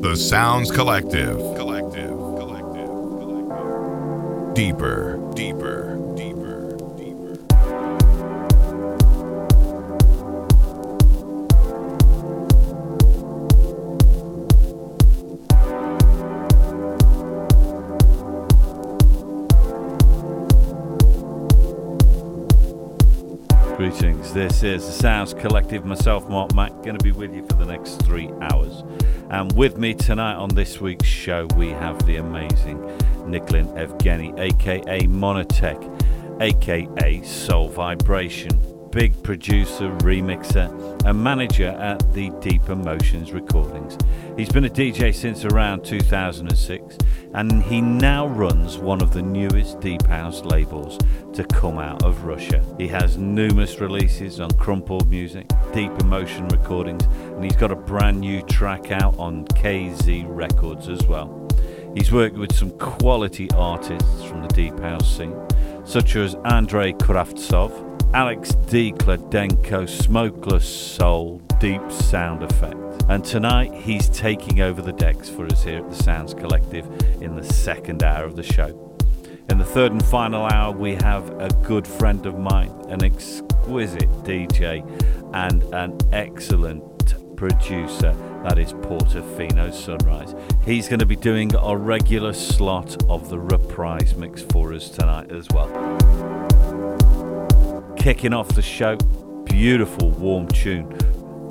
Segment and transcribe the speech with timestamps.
[0.00, 1.36] The Sounds Collective.
[1.36, 1.56] Collective.
[1.56, 1.77] Collective.
[4.58, 5.34] Collective.
[5.36, 5.94] Deeper.
[6.16, 6.16] Deeper.
[6.16, 6.76] Deeper.
[6.96, 7.36] Deeper.
[23.76, 24.34] Greetings.
[24.34, 25.84] This is the Sounds Collective.
[25.84, 28.82] Myself, Mark Mac, going to be with you for the next three hours.
[29.30, 32.78] And with me tonight on this week's show, we have the amazing
[33.26, 38.58] Nikulin Evgeny, aka Monoteq, aka Soul Vibration,
[38.90, 40.70] big producer, remixer,
[41.04, 43.98] and manager at the Deeper Motions Recordings.
[44.38, 46.98] He's been a DJ since around 2006,
[47.34, 50.96] and he now runs one of the newest Deep House labels
[51.32, 52.64] to come out of Russia.
[52.78, 58.20] He has numerous releases on Crumpled Music, Deeper Motion Recordings, and he's got a brand
[58.20, 61.48] new track out on KZ Records as well.
[61.96, 65.34] He's worked with some quality artists from the Deep House scene,
[65.84, 67.72] such as Andrey Kravtsov,
[68.14, 72.76] Alex Dee Gladenko, Smokeless Soul, Deep Sound Effect.
[73.08, 76.86] And tonight he's taking over the decks for us here at the Sounds Collective
[77.20, 78.96] in the second hour of the show.
[79.50, 84.08] In the third and final hour, we have a good friend of mine, an exquisite
[84.22, 84.84] DJ,
[85.34, 88.14] and an excellent producer.
[88.44, 90.36] That is Portofino Sunrise.
[90.64, 95.32] He's going to be doing a regular slot of the reprise mix for us tonight
[95.32, 95.68] as well.
[97.96, 98.96] Kicking off the show,
[99.44, 100.96] beautiful warm tune.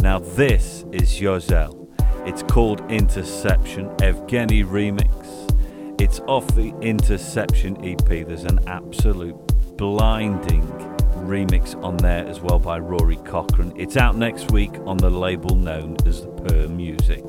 [0.02, 1.90] Now, this is Josel.
[2.28, 6.00] It's called Interception, Evgeny Remix.
[6.00, 8.08] It's off the Interception EP.
[8.08, 9.36] There's an absolute
[9.78, 10.62] blinding
[11.26, 13.74] remix on there as well by Rory Cochrane.
[13.76, 17.24] It's out next week on the label known as the Purr Music.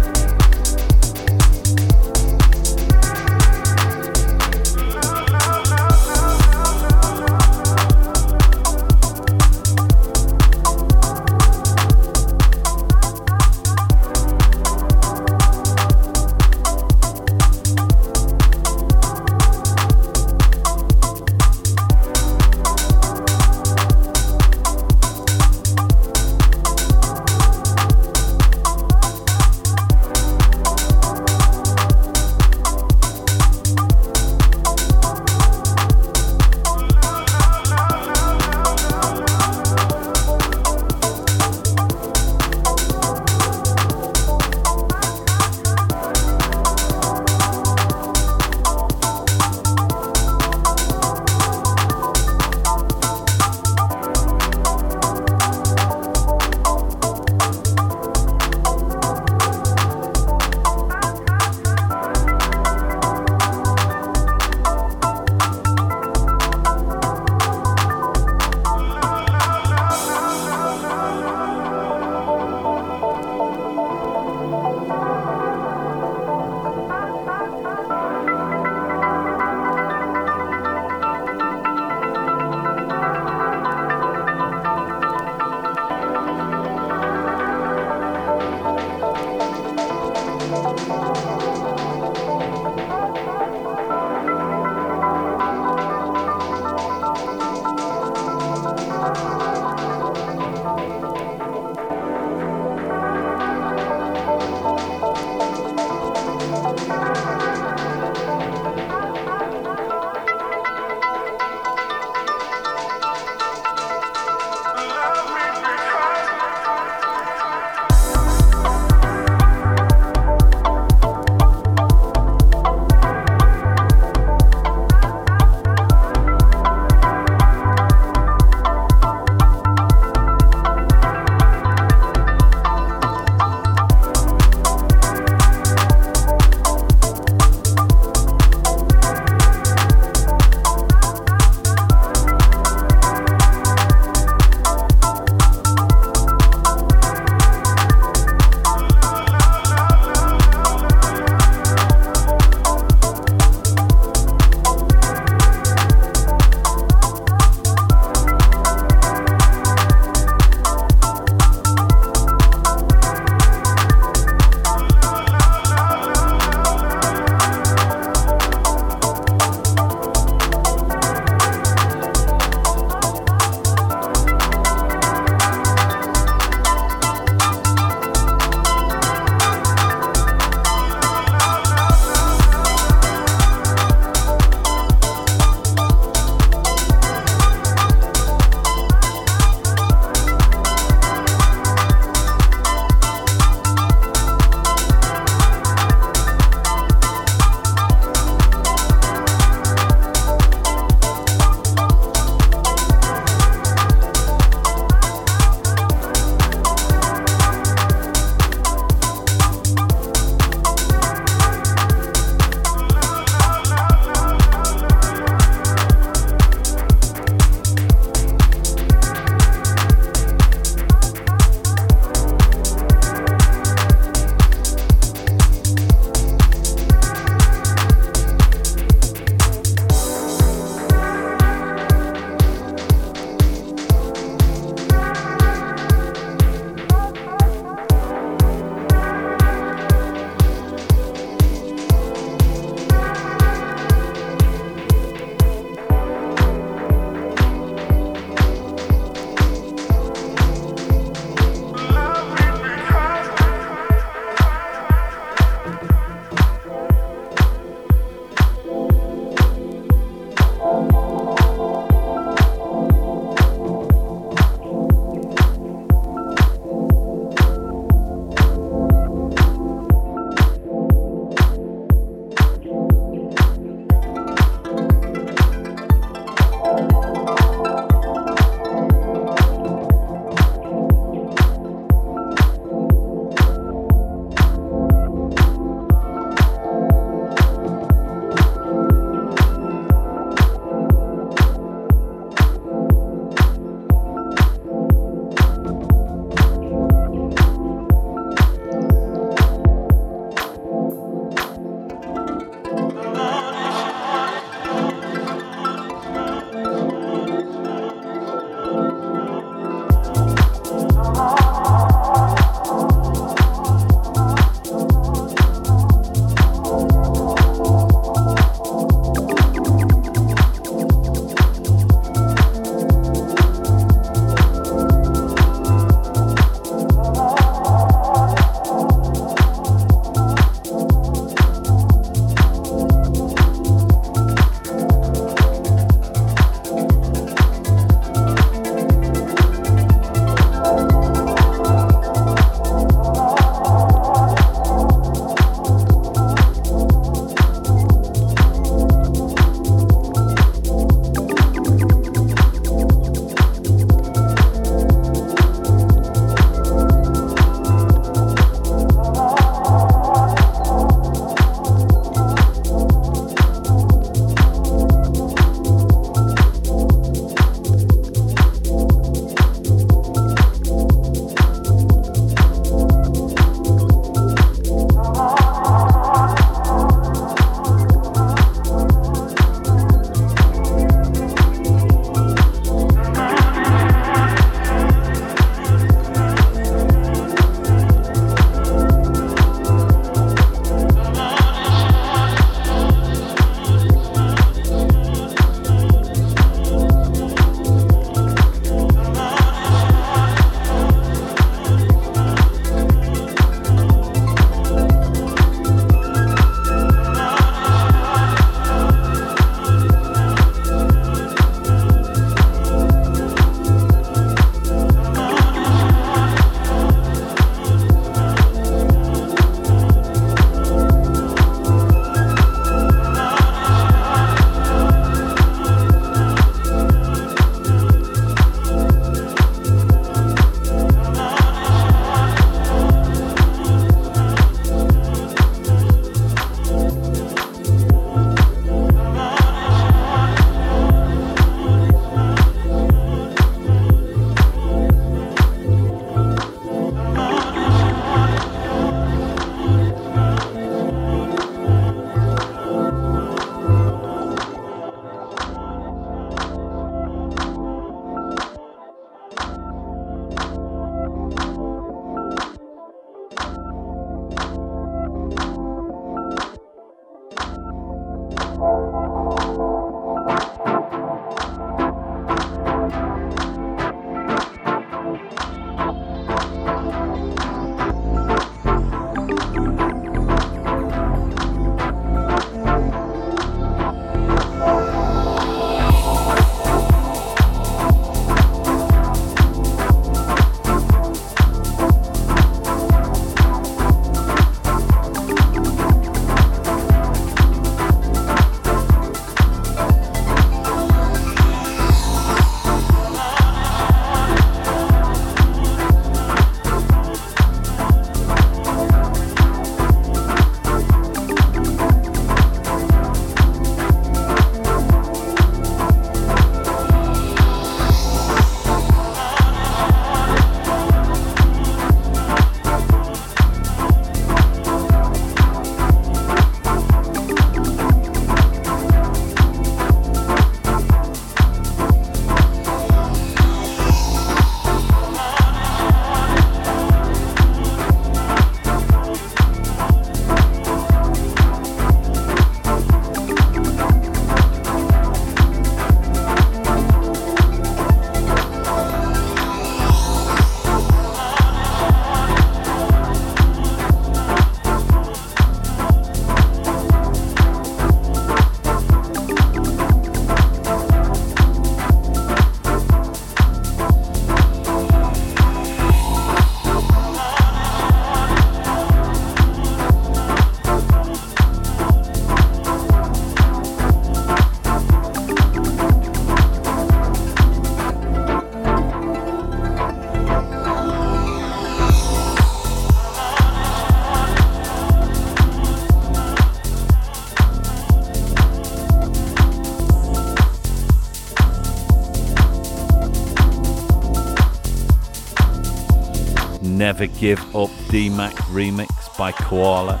[596.98, 600.00] Never Give Up Dee Mac remix by Koala.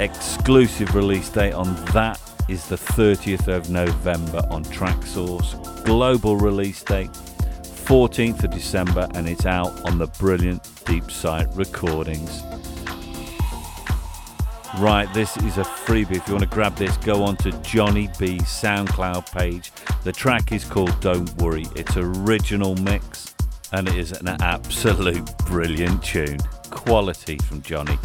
[0.00, 5.84] Exclusive release date on that is the 30th of November on Traxsource.
[5.84, 12.42] Global release date 14th of December and it's out on the brilliant Deep Site Recordings.
[14.78, 16.16] Right, this is a freebie.
[16.16, 19.70] If you want to grab this, go on to Jonny Bee's SoundCloud page.
[20.02, 21.66] The track is called Don't Worry.
[21.76, 23.34] It's original mix
[23.72, 26.38] and it is an absolute brilliant tune.
[26.70, 27.98] Quality from Jonny.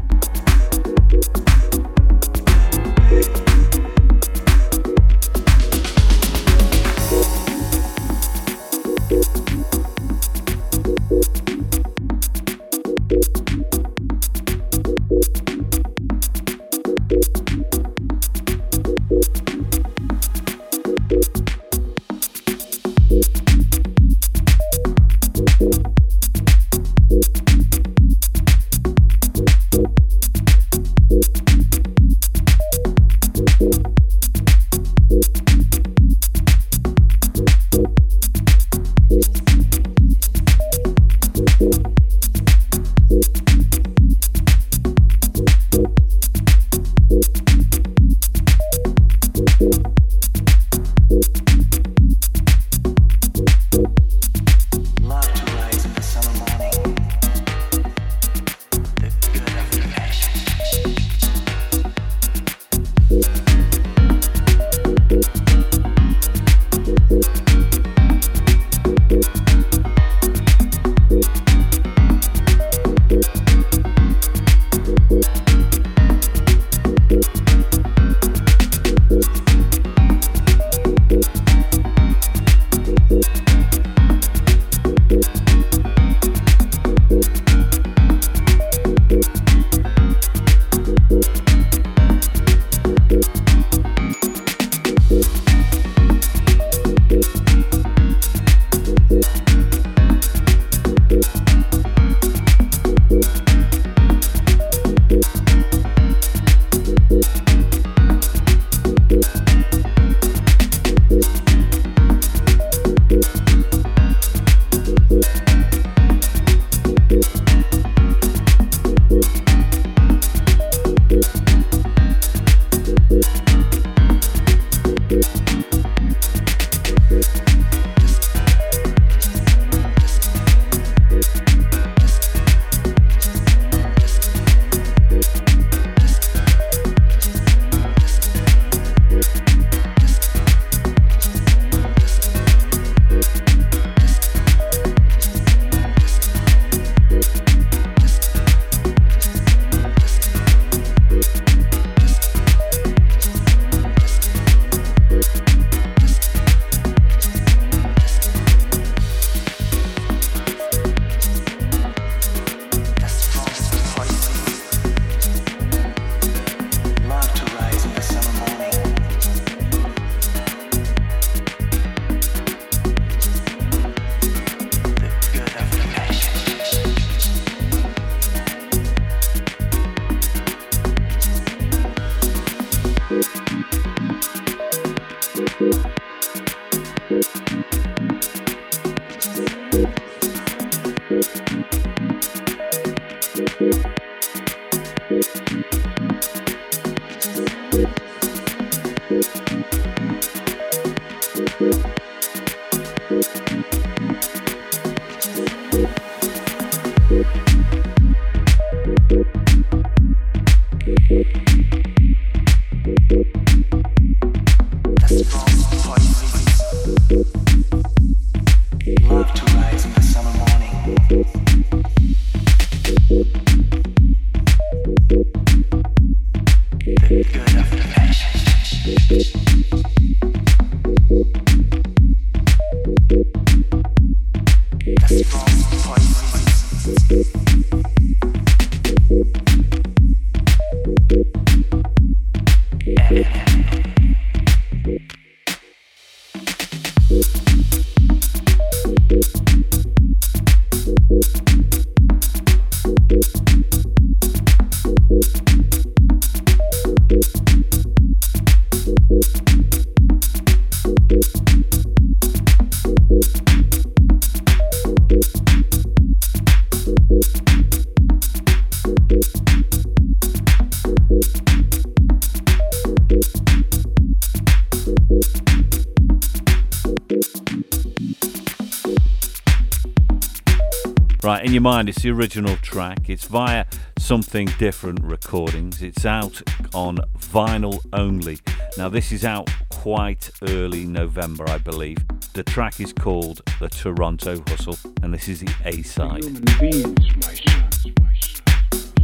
[281.66, 283.10] Mind, it's the original track.
[283.10, 283.66] It's via
[283.98, 285.82] Something Different Recordings.
[285.82, 286.40] It's out
[286.72, 288.38] on vinyl only.
[288.78, 291.98] Now, this is out quite early November, I believe.
[292.34, 296.22] The track is called The Toronto Hustle, and this is the A side.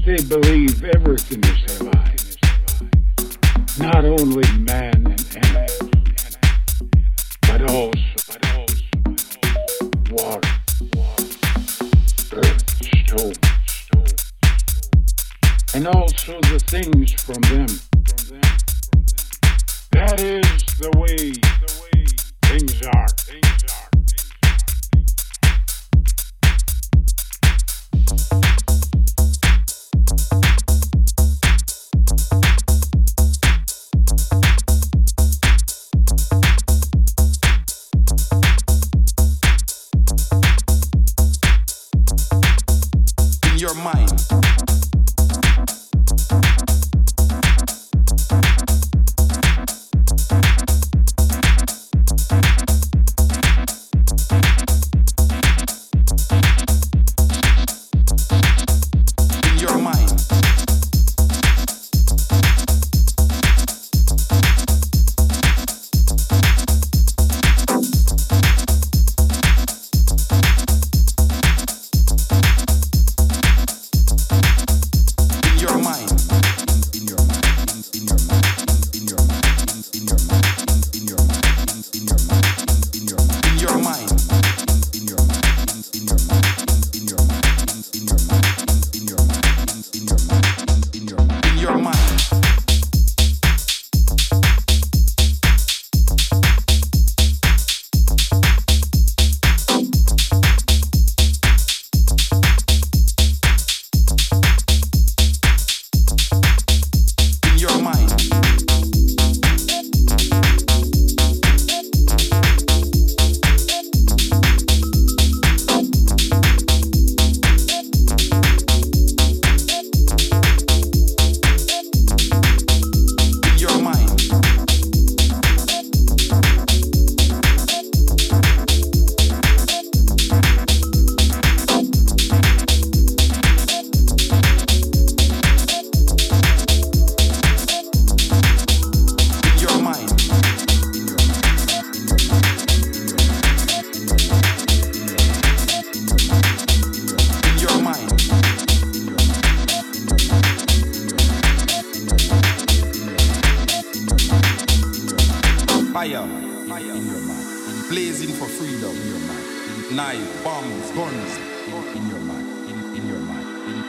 [0.07, 2.37] They believe everything is alive,
[3.81, 5.71] not only man and animal,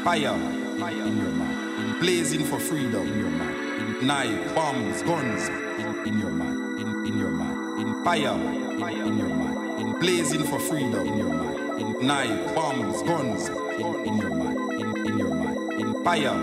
[0.03, 5.47] fire in your mind, blazing for freedom in your mind, knife, bombs, guns
[6.05, 11.29] in your mind, in your mind, fire in your mind, blazing for freedom in your
[11.29, 16.35] mind, knife, bombs, guns in your mind, in your mind, fire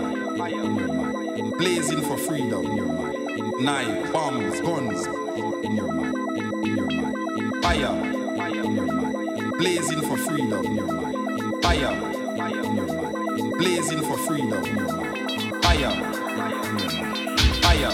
[0.49, 5.05] in your mind, blazing for freedom in your mind, knife, bombs, guns
[5.63, 6.15] in your mind,
[6.65, 11.93] in your mind, fire in your mind, blazing for freedom in your mind, fire
[12.65, 13.00] in your mind
[13.61, 14.63] blazing for freedom.
[15.61, 15.93] Fire,
[17.61, 17.91] fire,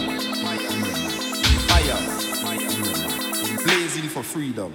[1.67, 1.99] fire,
[3.65, 4.71] blazing for freedom.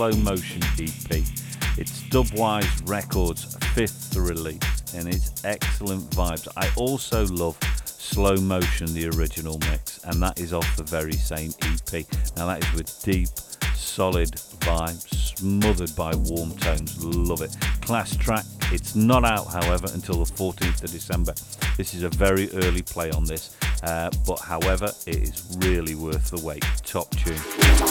[0.00, 1.22] Slow Motion EP.
[1.76, 6.48] It's Dubwise Records' fifth release and it's excellent vibes.
[6.56, 11.50] I also love Slow Motion, the original mix, and that is off the very same
[11.60, 12.06] EP.
[12.34, 13.28] Now that is with deep,
[13.74, 14.30] solid
[14.60, 17.04] vibes, smothered by warm tones.
[17.04, 17.54] Love it.
[17.82, 18.46] Class track.
[18.72, 21.34] It's not out, however, until the 14th of December.
[21.76, 26.30] This is a very early play on this, uh, but however, it is really worth
[26.30, 26.64] the wait.
[26.86, 27.89] Top tune.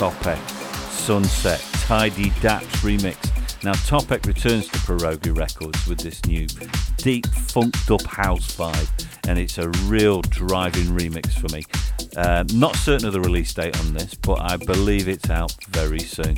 [0.00, 0.40] Topek,
[0.88, 3.62] Sunset, Tidy Daps remix.
[3.62, 6.46] Now, Topek returns to Pierogi Records with this new
[6.96, 8.88] deep, funked up house vibe,
[9.28, 11.64] and it's a real driving remix for me.
[12.16, 15.98] Uh, not certain of the release date on this, but I believe it's out very
[15.98, 16.36] soon.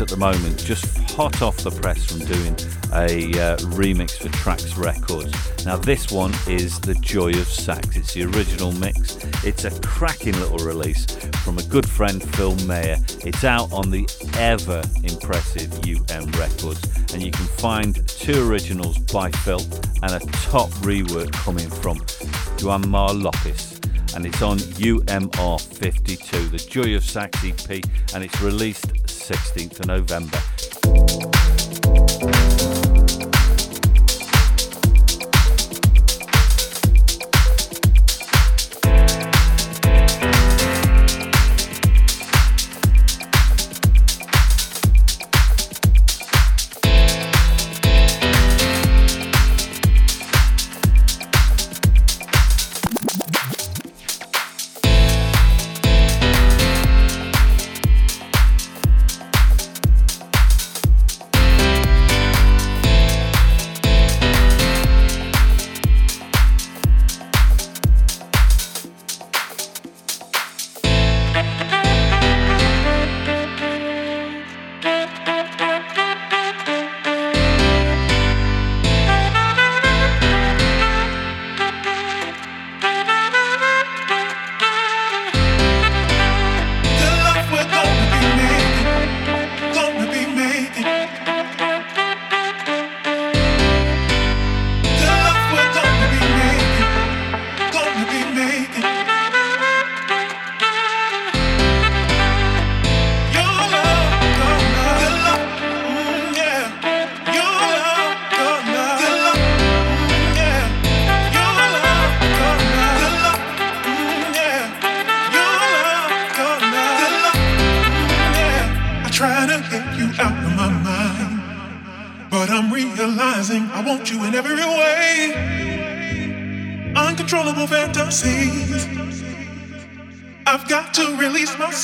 [0.00, 2.54] At the moment, just hot off the press from doing
[2.92, 5.32] a uh, remix for Trax Records.
[5.64, 7.96] Now, this one is The Joy of Sax.
[7.96, 9.16] It's the original mix.
[9.44, 11.06] It's a cracking little release
[11.44, 12.96] from a good friend, Phil Mayer.
[13.24, 16.82] It's out on the ever impressive UM Records,
[17.12, 19.62] and you can find two originals by Phil
[20.02, 21.98] and a top rework coming from
[22.62, 23.78] Juan Mar Lopez
[24.14, 27.84] and it's on UMR 52, the Joy of Sax EP,
[28.14, 28.87] and it's released
[29.28, 30.38] 16th of November.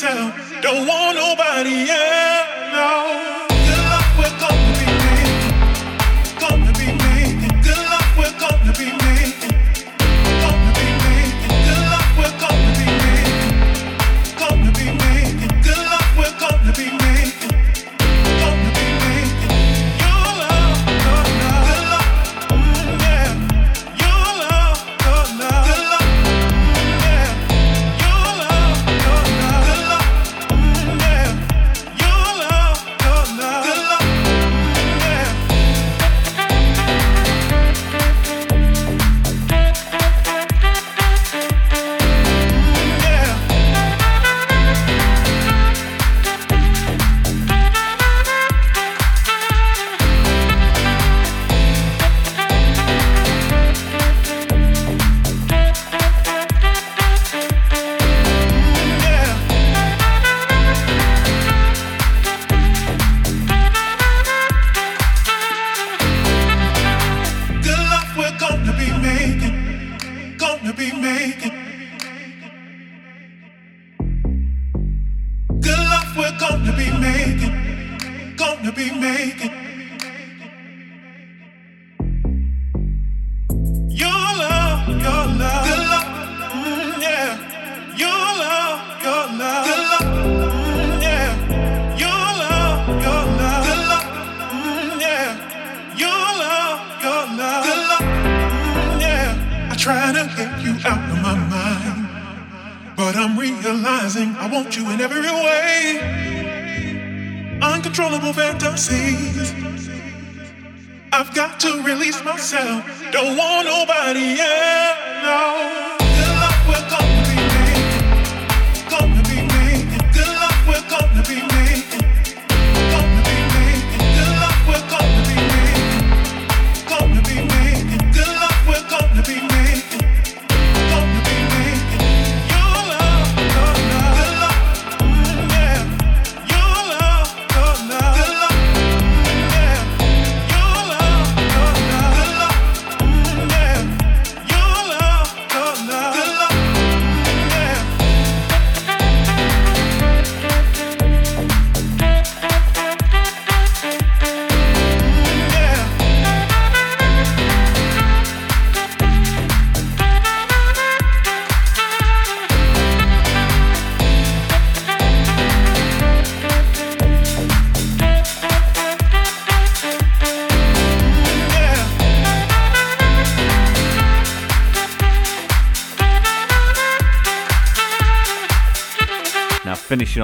[0.03, 0.34] myself.
[0.61, 1.03] Don't want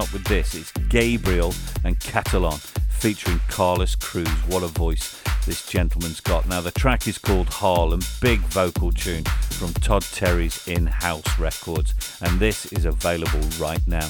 [0.00, 1.52] up with this, it's Gabriel
[1.84, 4.28] and Catalan featuring Carlos Cruz.
[4.48, 6.48] What a voice this gentleman's got.
[6.48, 11.94] Now, the track is called Harlem, big vocal tune from Todd Terry's In House Records,
[12.22, 14.08] and this is available right now.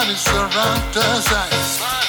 [0.00, 1.99] body surround us.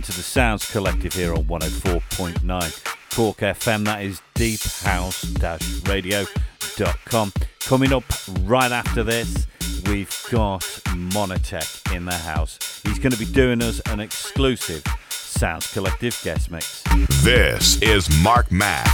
[0.00, 3.84] Listening to the Sounds Collective here on 104.9 Cork FM.
[3.84, 7.32] That is deephouse-radio.com.
[7.60, 8.04] Coming up
[8.40, 9.46] right after this,
[9.86, 12.80] we've got Monoteq in the house.
[12.82, 16.82] He's going to be doing us an exclusive Sounds Collective guest mix.
[17.22, 18.86] This is Mark Mac.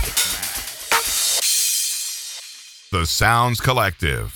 [2.90, 3.60] The Sounds.
[3.60, 4.35] Collective.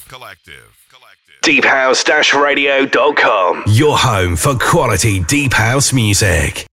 [1.43, 3.65] deephouse-radio.com.
[3.67, 6.70] Your home for quality deep house music.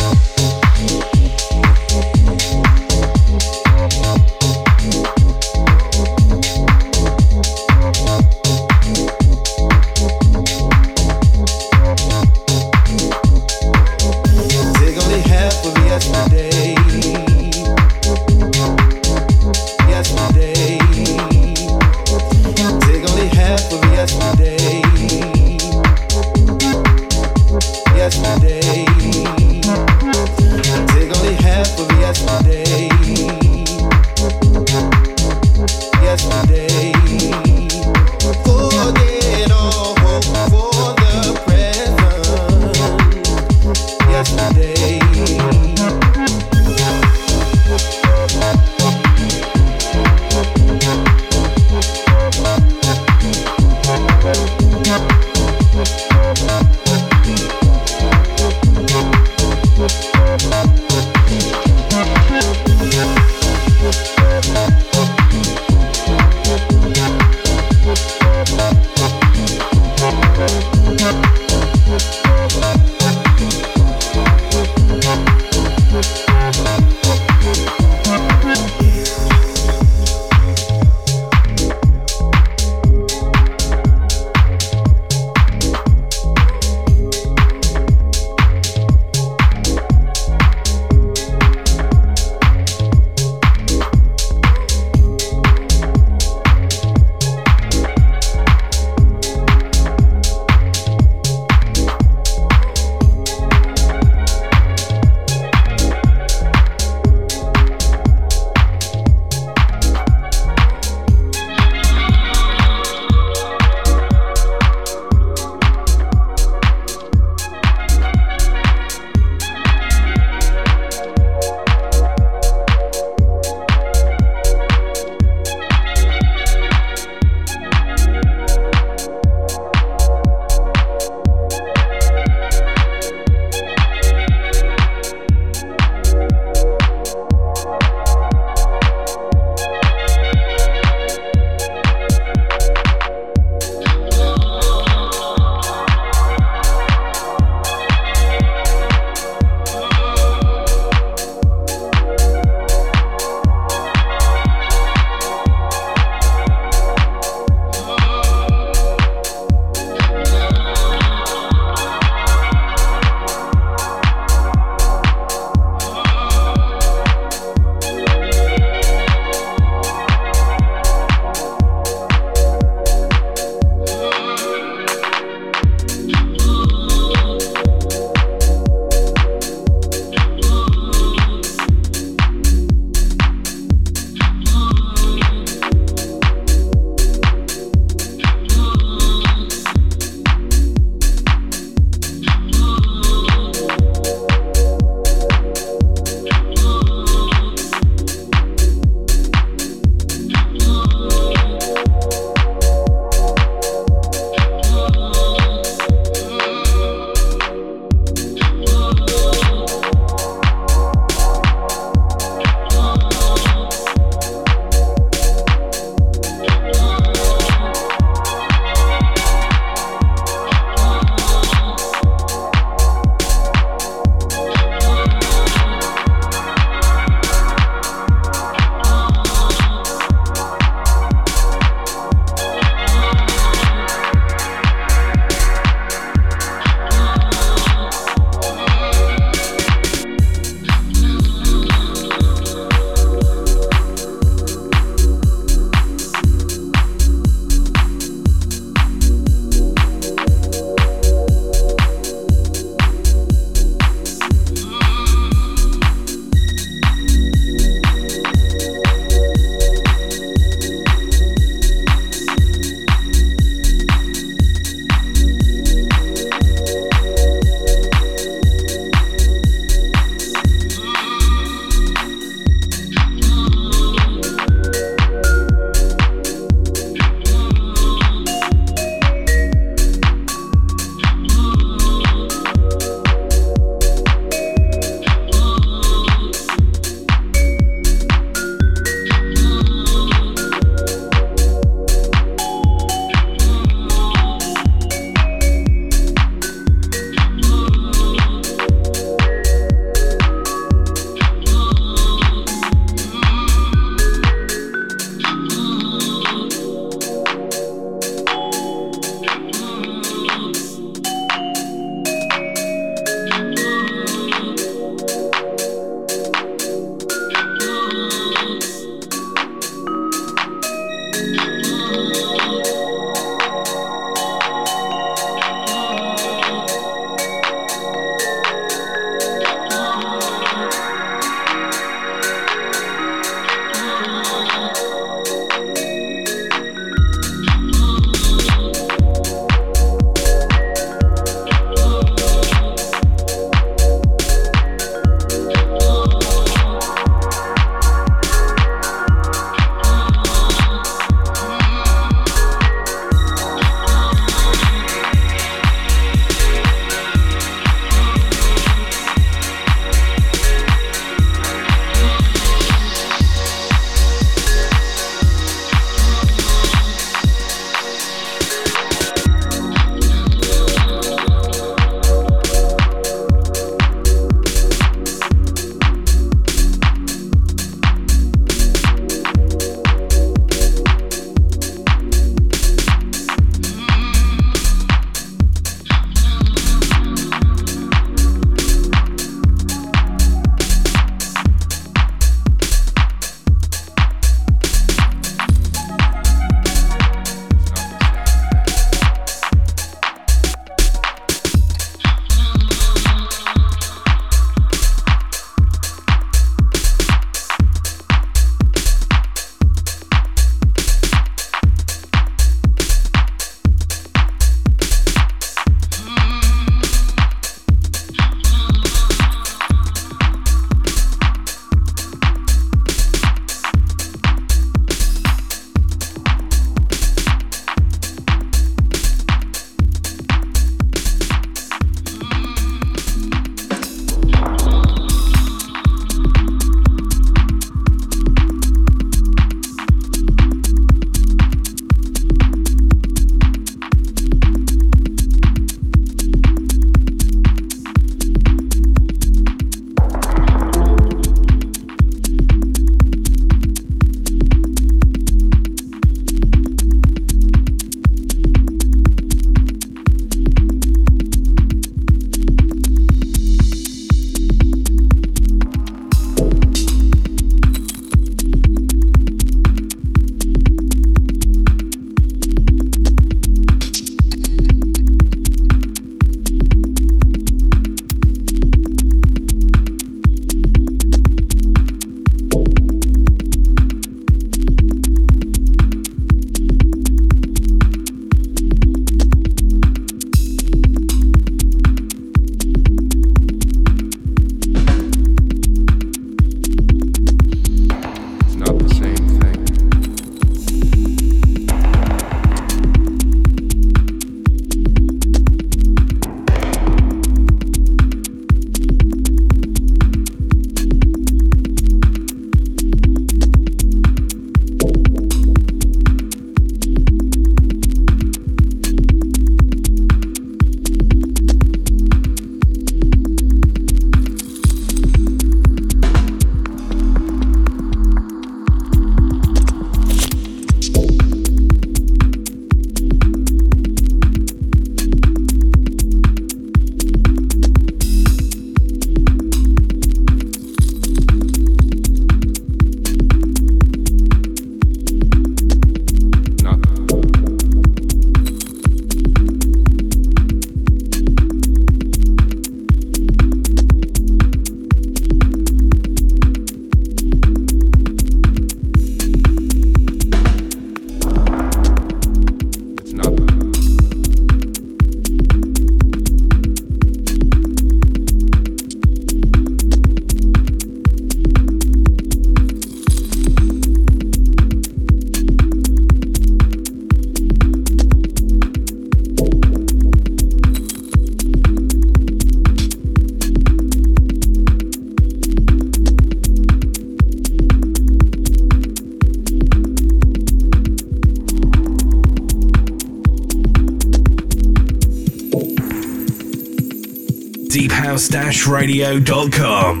[598.11, 600.00] house-radio.com.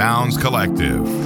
[0.00, 0.40] deephouse-radio.com.
[0.40, 1.19] Collective.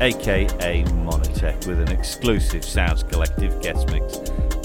[0.00, 4.18] Aka Monoteq, with an exclusive Sounds Collective guest mix.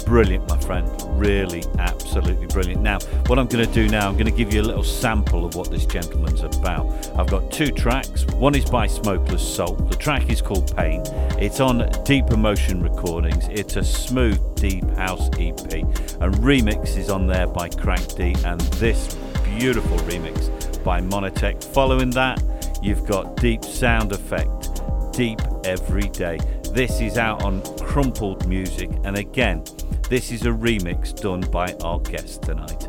[0.03, 0.89] Brilliant, my friend.
[1.09, 2.81] Really, absolutely brilliant.
[2.81, 2.97] Now,
[3.27, 5.55] what I'm going to do now, I'm going to give you a little sample of
[5.55, 6.87] what this gentleman's about.
[7.15, 8.25] I've got two tracks.
[8.33, 9.75] One is by Smokeless Soul.
[9.75, 11.03] The track is called Pain.
[11.37, 13.47] It's on Deeper Motion Recordings.
[13.49, 15.73] It's a smooth, deep house EP.
[15.73, 18.35] And remix is on there by Crack D.
[18.45, 21.63] And this beautiful remix by Monoteq.
[21.63, 22.41] Following that,
[22.81, 24.81] you've got Deep Sound Effect
[25.11, 26.39] deep every day.
[26.71, 29.63] This is out on Crumpled Music, and again,
[30.09, 32.87] this is a remix done by our guest tonight.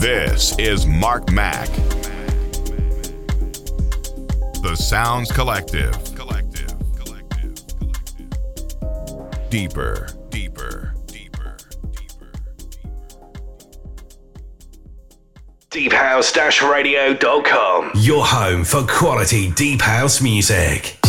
[0.00, 1.68] This is Mark Mac.
[4.62, 5.92] The Sounds Collective.
[6.14, 6.74] Collective.
[6.96, 7.54] Collective.
[7.78, 8.30] Collective.
[9.50, 10.06] Deeper.
[10.06, 10.21] Deeper.
[15.72, 17.92] DeepHouse-Radio.com.
[17.94, 21.01] Your home for quality deep house music.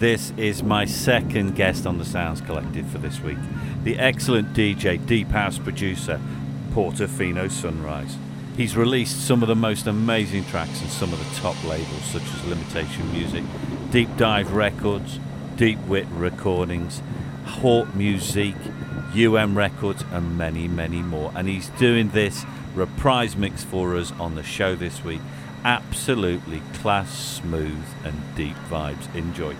[0.00, 3.36] This is my second guest on the Sounds Collective for this week.
[3.84, 6.18] The excellent DJ, deep house producer,
[6.72, 8.16] Portofino Sunrise.
[8.56, 12.22] He's released some of the most amazing tracks in some of the top labels such
[12.22, 13.44] as Limitation Music,
[13.90, 15.20] Deep Dive Records,
[15.56, 17.02] DeepWit Recordings,
[17.44, 18.54] Haute Music,
[19.14, 21.30] UM Records, and many, many more.
[21.36, 25.20] And he's doing this reprise mix for us on the show this week
[25.64, 29.14] absolutely class, smooth, and deep vibes.
[29.14, 29.54] Enjoy.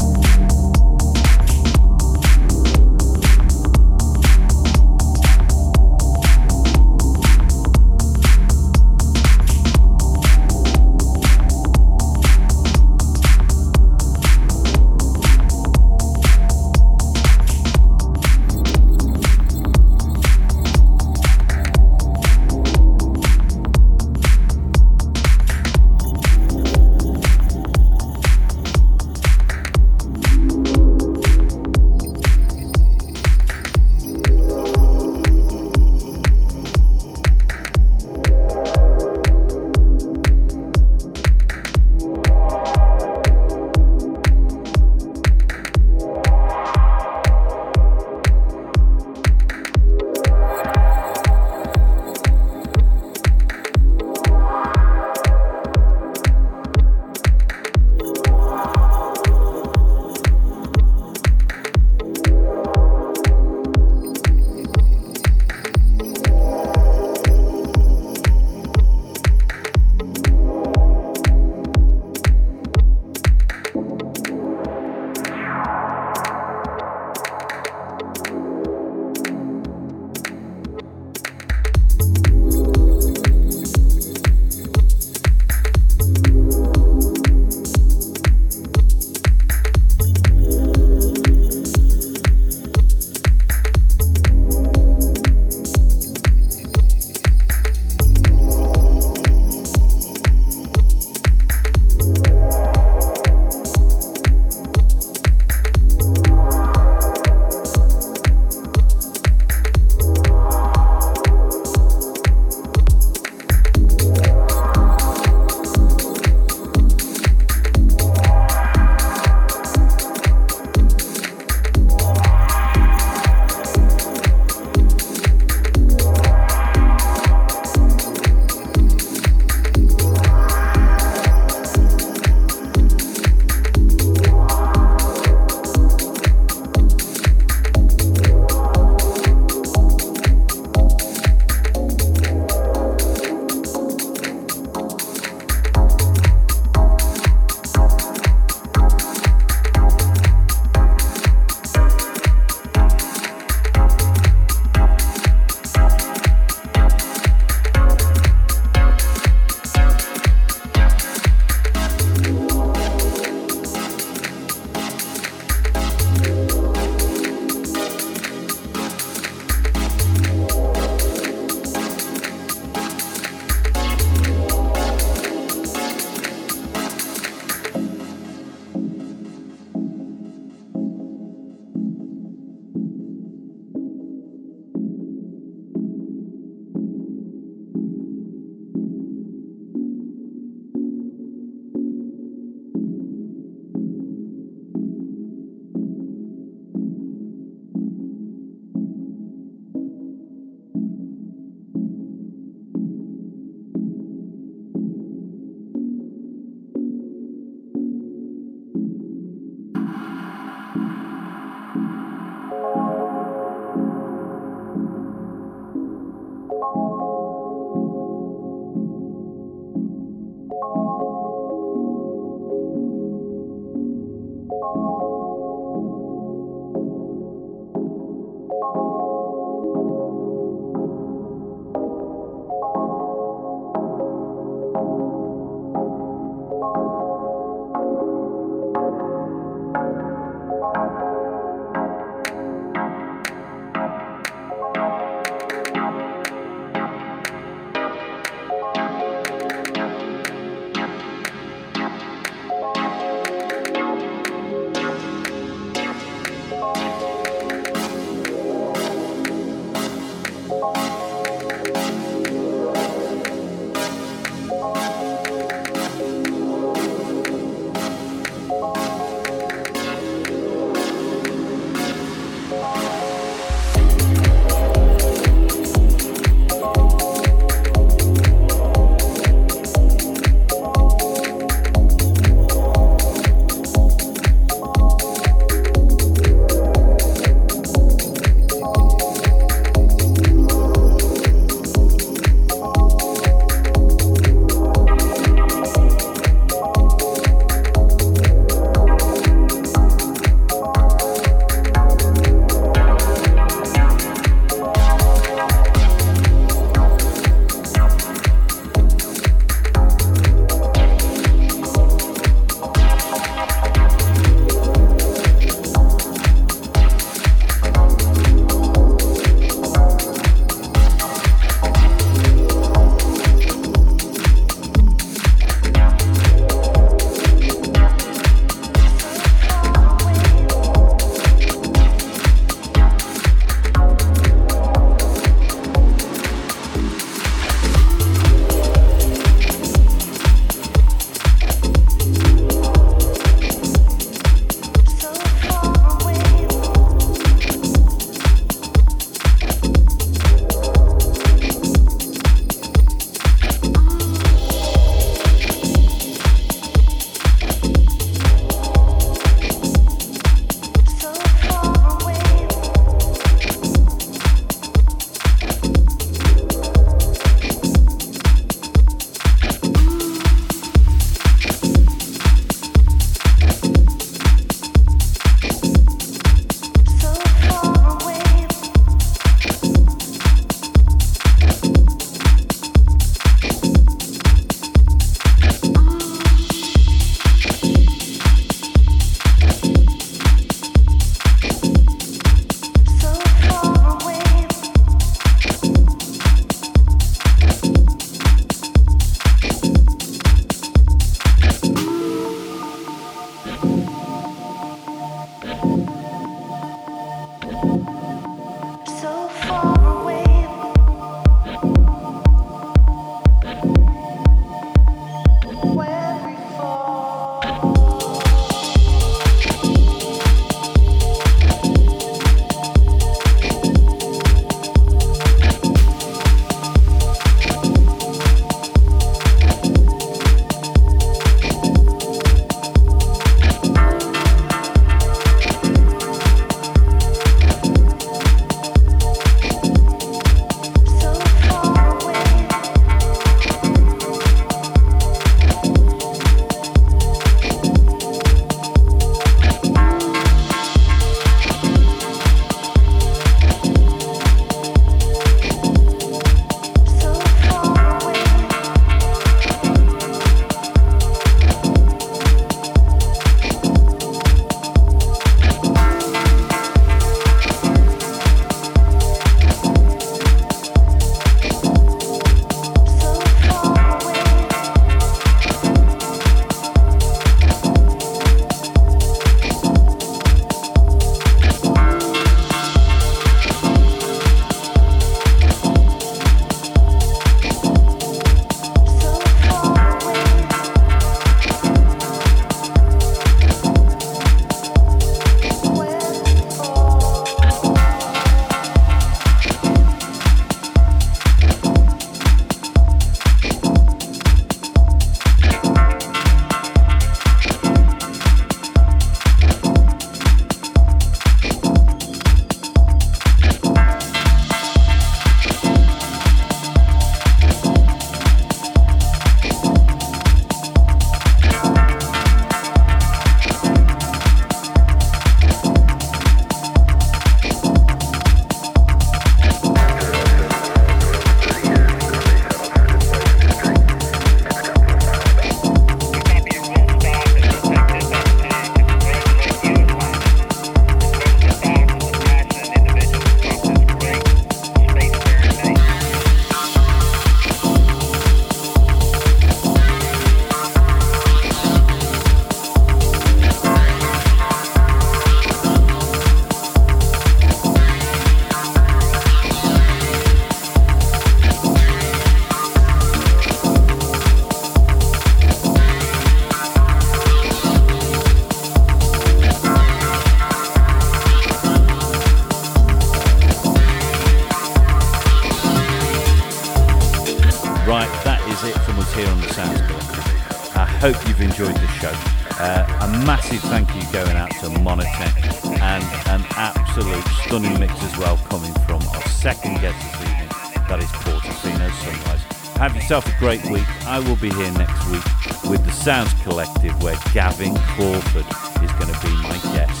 [593.42, 593.88] Great week.
[594.06, 595.24] I will be here next week
[595.68, 598.46] with the Sounds Collective where Gavin Crawford
[598.84, 600.00] is going to be my guest.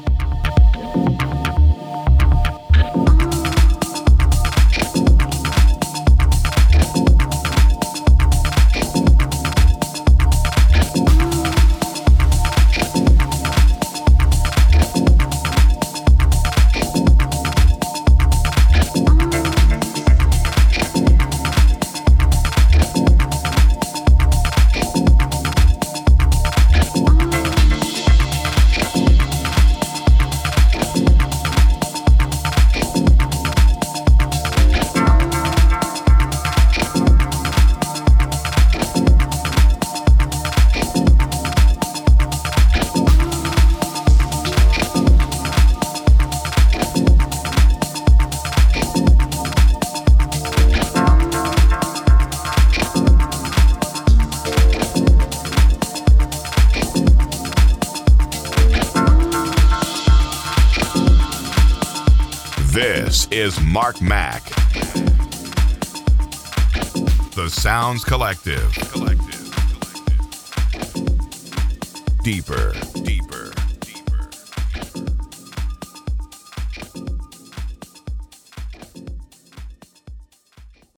[63.74, 64.44] Mark Mac.
[67.34, 68.72] The Sounds Collective.
[68.92, 69.50] Collective.
[72.24, 72.83] Deeper, deeper.